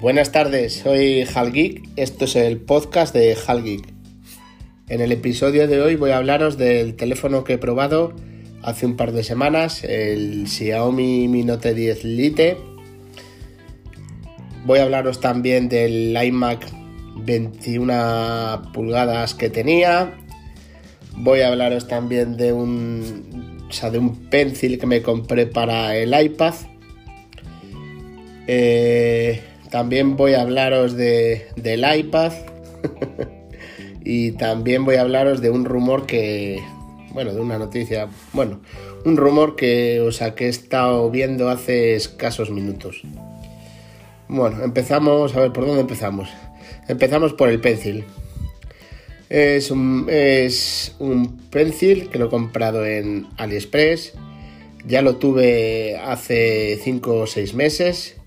[0.00, 1.86] Buenas tardes, soy Hal Geek.
[1.96, 3.82] Esto es el podcast de Hal Geek.
[4.88, 8.14] En el episodio de hoy voy a hablaros del teléfono que he probado
[8.62, 12.56] hace un par de semanas, el Xiaomi Mi Note 10 Lite.
[14.64, 16.66] Voy a hablaros también del iMac
[17.16, 20.14] 21 pulgadas que tenía.
[21.14, 25.94] Voy a hablaros también de un, o sea, de un pencil que me compré para
[25.94, 26.54] el iPad.
[28.46, 32.32] Eh, también voy a hablaros de, del iPad.
[34.04, 36.62] y también voy a hablaros de un rumor que,
[37.12, 38.60] bueno, de una noticia, bueno,
[39.04, 43.02] un rumor que, o sea, que he estado viendo hace escasos minutos.
[44.28, 46.28] Bueno, empezamos, a ver, ¿por dónde empezamos?
[46.88, 48.04] Empezamos por el pencil.
[49.28, 54.14] Es un, es un pencil que lo he comprado en AliExpress.
[54.86, 58.19] Ya lo tuve hace 5 o 6 meses.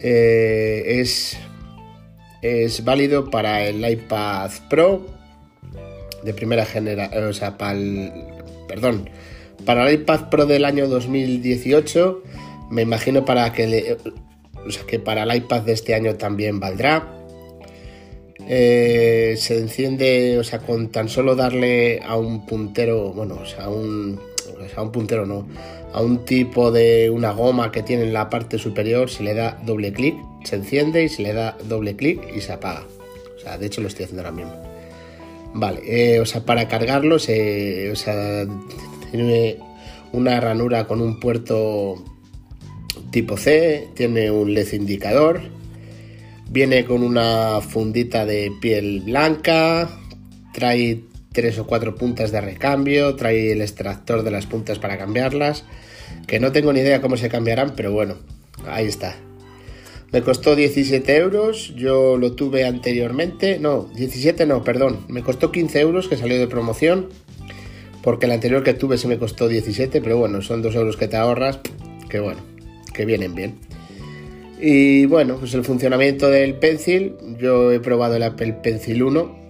[0.00, 1.36] Eh, es,
[2.42, 5.06] es válido para el iPad Pro
[6.22, 7.24] de primera generación.
[7.24, 8.12] O sea, para el.
[8.66, 9.10] Perdón.
[9.64, 12.22] Para el iPad Pro del año 2018.
[12.70, 13.96] Me imagino para que,
[14.66, 17.14] o sea, que para el iPad de este año también valdrá.
[18.50, 23.68] Eh, se enciende, o sea, con tan solo darle a un puntero, bueno, o sea,
[23.68, 24.18] un,
[24.74, 25.46] a un puntero no,
[25.92, 29.58] a un tipo de una goma que tiene en la parte superior, se le da
[29.64, 32.86] doble clic, se enciende y se le da doble clic y se apaga.
[33.36, 34.52] O sea, de hecho lo estoy haciendo ahora mismo.
[35.54, 38.46] Vale, eh, o sea, para cargarlo se, o sea,
[39.10, 39.58] tiene
[40.12, 42.04] una ranura con un puerto
[43.10, 45.40] tipo C, tiene un LED indicador,
[46.50, 49.86] Viene con una fundita de piel blanca,
[50.54, 51.04] trae
[51.38, 55.62] tres o cuatro puntas de recambio, trae el extractor de las puntas para cambiarlas,
[56.26, 58.16] que no tengo ni idea cómo se cambiarán, pero bueno,
[58.66, 59.14] ahí está.
[60.10, 65.78] Me costó 17 euros, yo lo tuve anteriormente, no, 17 no, perdón, me costó 15
[65.78, 67.08] euros que salió de promoción,
[68.02, 71.06] porque el anterior que tuve se me costó 17, pero bueno, son 2 euros que
[71.06, 71.60] te ahorras,
[72.10, 72.40] que bueno,
[72.92, 73.60] que vienen bien.
[74.60, 79.47] Y bueno, pues el funcionamiento del Pencil, yo he probado el Apple Pencil 1,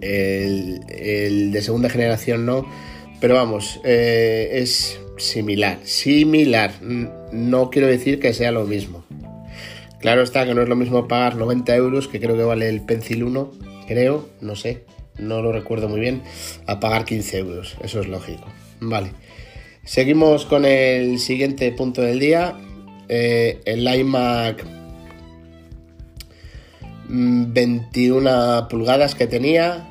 [0.00, 2.66] el, de segunda generación no,
[3.20, 6.72] pero vamos, eh, es similar, similar,
[7.32, 9.04] no quiero decir que sea lo mismo.
[10.00, 12.82] Claro está que no es lo mismo pagar 90 euros, que creo que vale el
[12.82, 13.50] Pencil 1,
[13.88, 14.84] creo, no sé,
[15.18, 16.22] no lo recuerdo muy bien,
[16.66, 18.44] a pagar 15 euros, eso es lógico.
[18.80, 19.10] Vale,
[19.84, 22.56] seguimos con el siguiente punto del día,
[23.08, 24.64] eh, el iMac
[27.08, 29.87] 21 mm, pulgadas que tenía,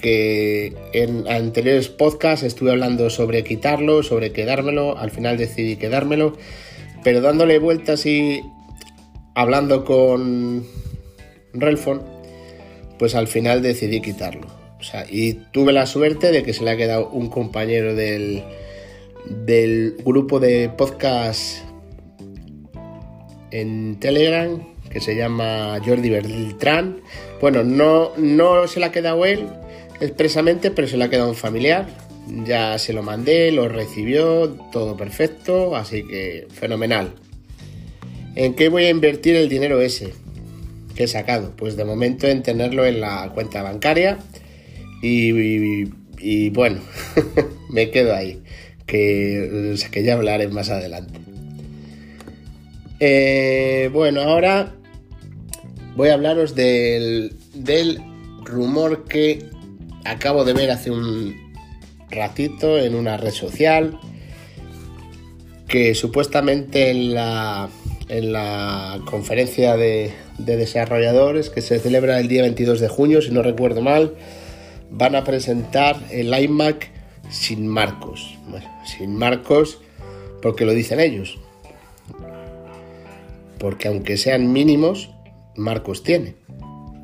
[0.00, 6.36] que en anteriores podcasts estuve hablando sobre quitarlo, sobre quedármelo, al final decidí quedármelo,
[7.04, 8.42] pero dándole vueltas y
[9.34, 10.66] hablando con
[11.52, 12.02] Relfon,
[12.98, 14.46] pues al final decidí quitarlo.
[15.10, 18.44] y tuve la suerte de que se le ha quedado un compañero del,
[19.28, 21.58] del grupo de podcast
[23.50, 24.60] en Telegram
[24.98, 26.96] que se llama Jordi Bertrán.
[27.40, 29.46] Bueno, no, no se la ha quedado él
[30.00, 31.86] expresamente, pero se le ha quedado un familiar.
[32.44, 37.14] Ya se lo mandé, lo recibió, todo perfecto, así que fenomenal.
[38.34, 40.14] ¿En qué voy a invertir el dinero ese
[40.96, 41.52] que he sacado?
[41.56, 44.18] Pues de momento en tenerlo en la cuenta bancaria
[45.00, 46.80] y, bueno,
[47.70, 48.42] me quedo ahí,
[48.84, 51.20] que, que ya hablaré más adelante.
[53.00, 54.74] Eh, bueno, ahora
[55.98, 57.34] voy a hablaros del,
[58.44, 59.50] rumor que
[60.04, 61.34] acabo de ver hace un
[62.08, 63.98] ratito en una red social
[65.66, 67.68] que supuestamente en la,
[68.08, 73.42] en la conferencia de, desarrolladores que se celebra el día 22 de junio, si no
[73.42, 74.14] recuerdo mal,
[74.90, 76.92] van a presentar el iMac
[77.28, 78.38] sin marcos.
[78.86, 79.80] sin marcos
[80.40, 81.38] porque lo dicen ellos
[83.58, 85.10] porque aunque sean mínimos,
[85.58, 86.34] Marcos tiene.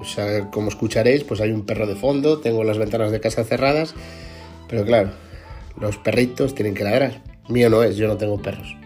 [0.01, 3.45] O sea, como escucharéis, pues hay un perro de fondo, tengo las ventanas de casa
[3.45, 3.95] cerradas,
[4.69, 5.11] pero claro,
[5.81, 7.23] los perritos tienen que ladrar.
[7.49, 8.77] Mío no es, yo no tengo perros.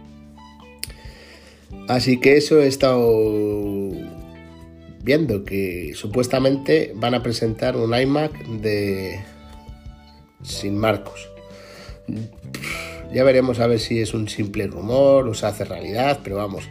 [1.89, 3.91] Así que eso he estado
[5.03, 9.21] viendo que supuestamente van a presentar un iMac de
[10.43, 11.29] sin marcos.
[13.13, 16.69] Ya veremos a ver si es un simple rumor o se hace realidad, pero vamos,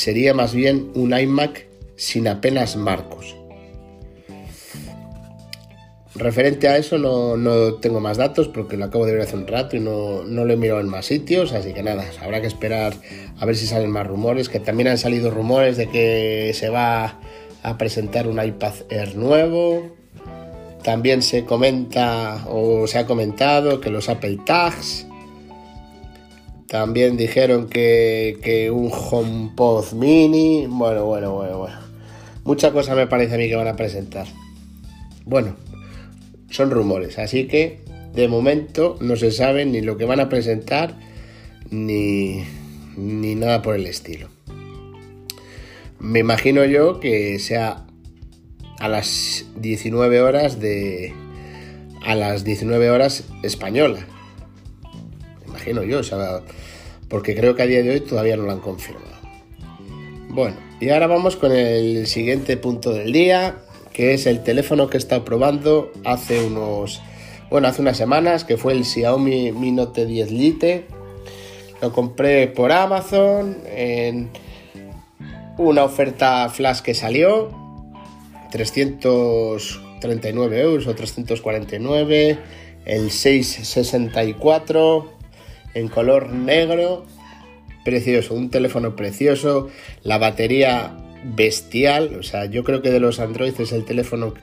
[0.00, 3.36] sería más bien un iMac sin apenas marcos.
[6.14, 9.46] Referente a eso no, no, tengo más datos porque lo acabo de ver hace un
[9.46, 12.46] rato y no, no, lo he mirado en más sitios, así que nada, habrá que
[12.46, 12.94] esperar
[13.38, 17.20] a ver si salen más rumores, que también han salido rumores de que se va
[17.62, 19.94] a presentar un iPad Air nuevo,
[20.82, 25.06] también se comenta o se ha comentado que los Apple Tags,
[26.70, 31.76] también dijeron que, un HomePod mini, bueno, bueno, bueno, bueno,
[32.44, 34.28] mucha cosa me parece a mí que van a presentar.
[35.24, 35.56] Bueno,
[36.48, 37.80] son rumores, así que
[38.14, 40.94] de momento no se sabe ni lo que van a presentar
[41.70, 42.44] ni,
[42.96, 44.28] ni nada por el estilo.
[45.98, 47.84] Me imagino yo que sea
[48.78, 51.12] a las 19 horas de
[52.06, 54.06] a las 19 horas española.
[55.60, 56.42] Imagino yo, o
[57.10, 59.10] porque creo que a día de hoy todavía no lo han confirmado.
[60.30, 63.56] Bueno, y ahora vamos con el siguiente punto del día,
[63.92, 67.02] que es el teléfono que he estado probando hace unos,
[67.50, 70.86] bueno, hace unas semanas, que fue el Xiaomi Mi Note 10 Lite.
[71.82, 74.30] Lo compré por Amazon en
[75.58, 77.50] una oferta flash que salió,
[78.50, 82.38] 339 euros o 349,
[82.86, 85.19] el 664
[85.74, 87.04] en color negro,
[87.84, 89.68] precioso, un teléfono precioso,
[90.02, 94.34] la batería bestial, o sea, yo creo que de los Android es el teléfono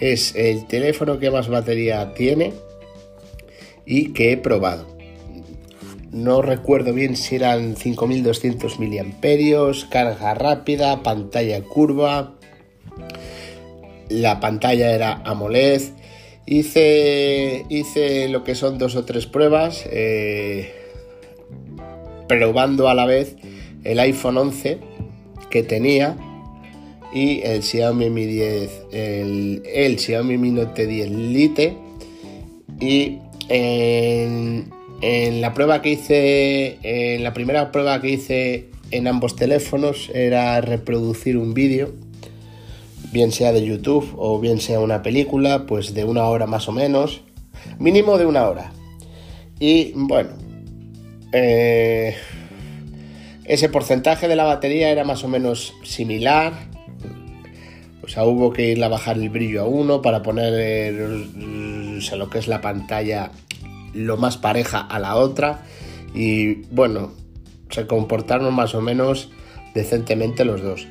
[0.00, 2.52] es el teléfono que más batería tiene
[3.86, 4.94] y que he probado.
[6.10, 12.34] No recuerdo bien si eran 5200 miliamperios, carga rápida, pantalla curva.
[14.08, 15.82] La pantalla era AMOLED.
[16.46, 20.74] Hice, hice lo que son dos o tres pruebas, eh,
[22.28, 23.36] probando a la vez
[23.82, 24.78] el iPhone 11
[25.48, 26.16] que tenía
[27.14, 31.76] y el Xiaomi Mi 10, el, Xiaomi Mi Note 10 Lite.
[32.78, 34.70] Y en,
[35.00, 40.60] en, la prueba que hice, en la primera prueba que hice en ambos teléfonos era
[40.60, 41.94] reproducir un vídeo,
[43.14, 46.72] bien sea de YouTube o bien sea una película, pues de una hora más o
[46.72, 47.22] menos,
[47.78, 48.72] mínimo de una hora.
[49.60, 50.30] Y bueno,
[51.32, 52.16] eh,
[53.44, 56.52] ese porcentaje de la batería era más o menos similar.
[58.02, 62.38] O sea, hubo que ir a bajar el brillo a uno para poner lo que
[62.38, 63.30] es la pantalla
[63.94, 65.62] lo más pareja a la otra.
[66.16, 67.12] Y bueno,
[67.70, 69.30] se comportaron más o menos
[69.72, 70.88] decentemente los dos.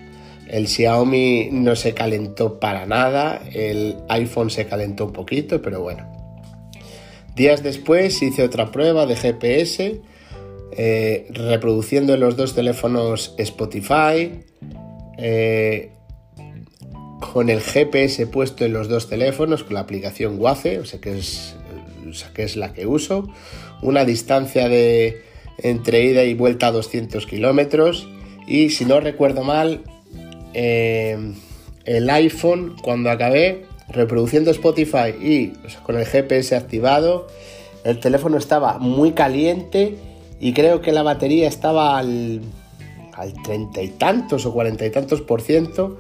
[0.48, 6.12] El Xiaomi no se calentó para nada, el iPhone se calentó un poquito, pero bueno.
[7.36, 10.02] Días después hice otra prueba de GPS
[10.76, 14.32] eh, reproduciendo en los dos teléfonos Spotify,
[15.20, 15.92] eh,
[17.32, 21.18] con el GPS puesto en los dos teléfonos, con la aplicación Waze, o sea que
[21.18, 21.56] es,
[22.56, 23.30] la que uso,
[23.82, 25.22] una distancia de
[25.60, 28.08] entre ida y vuelta a 200 kilómetros
[28.48, 29.84] y si no recuerdo mal,
[30.54, 31.18] eh,
[31.86, 35.54] el iPhone cuando acabé reproduciendo Spotify y
[35.84, 37.28] con el GPS activado,
[37.84, 39.96] el teléfono estaba muy caliente
[40.40, 42.42] y creo que la batería estaba al,
[43.44, 45.98] treinta y tantos o cuarenta y tantos por ciento,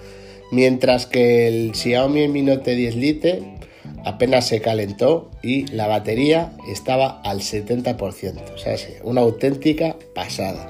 [0.51, 3.57] mientras que el Xiaomi Mi Note 10 Lite
[4.05, 10.69] apenas se calentó y la batería estaba al 70%, o sea, una auténtica pasada.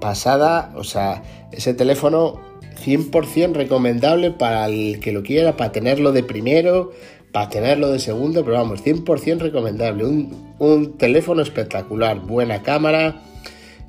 [0.00, 2.40] Pasada, o sea, ese teléfono
[2.76, 6.92] 100% recomendable para el que lo quiera, para tenerlo de primero,
[7.32, 10.04] para tenerlo de segundo, pero vamos, 100% recomendable.
[10.04, 13.22] Un, teléfono espectacular, buena cámara,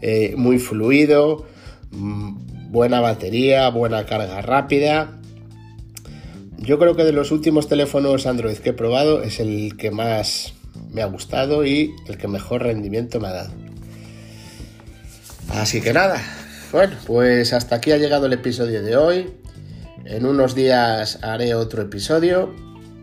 [0.01, 1.45] eh, muy fluido,
[1.91, 5.19] mm, buena batería, buena carga rápida.
[6.57, 10.53] Yo creo que de los últimos teléfonos Android que he probado es el que más
[10.91, 13.51] me ha gustado y el que mejor rendimiento me ha dado.
[15.49, 16.21] Así que nada,
[16.75, 19.33] bueno, pues hasta aquí ha llegado el episodio de hoy.
[20.03, 22.53] En unos días haré otro episodio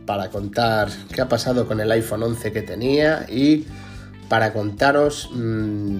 [0.04, 3.64] para contar qué ha pasado con el iPhone 11 que tenía y
[4.28, 5.96] para contaros mm,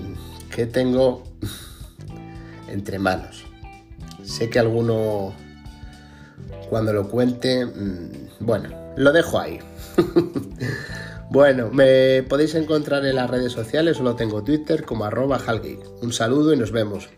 [0.55, 1.25] qué tengo
[2.69, 3.43] entre manos.
[4.23, 5.33] Sé que alguno
[6.69, 8.11] cuando lo cuente, mm,
[8.41, 9.61] bueno, lo dejo ahí.
[11.31, 15.41] bueno, me podéis encontrar en las redes sociales, solo tengo Twitter como arroba
[16.03, 17.09] Un saludo y nos vemos.